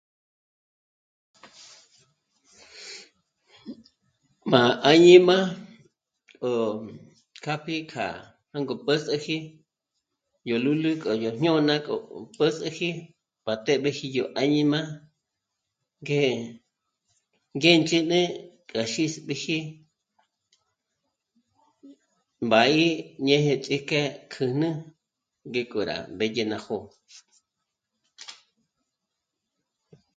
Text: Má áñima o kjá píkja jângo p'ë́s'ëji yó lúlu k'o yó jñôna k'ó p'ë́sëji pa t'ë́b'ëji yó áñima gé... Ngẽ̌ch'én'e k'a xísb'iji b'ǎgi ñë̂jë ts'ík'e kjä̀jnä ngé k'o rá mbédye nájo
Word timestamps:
Má 4.51 4.61
áñima 4.91 5.37
o 6.47 6.49
kjá 7.43 7.53
píkja 7.65 8.05
jângo 8.51 8.73
p'ë́s'ëji 8.85 9.37
yó 10.47 10.55
lúlu 10.63 10.91
k'o 11.01 11.11
yó 11.23 11.29
jñôna 11.37 11.75
k'ó 11.85 11.95
p'ë́sëji 12.37 12.89
pa 13.43 13.53
t'ë́b'ëji 13.63 14.07
yó 14.17 14.23
áñima 14.41 14.79
gé... 16.07 16.21
Ngẽ̌ch'én'e 17.55 18.19
k'a 18.69 18.81
xísb'iji 18.91 19.57
b'ǎgi 22.49 22.89
ñë̂jë 23.25 23.53
ts'ík'e 23.63 24.01
kjä̀jnä 24.31 24.69
ngé 25.47 25.61
k'o 25.71 25.79
rá 25.89 25.97
mbédye 26.13 26.43
nájo 26.51 26.77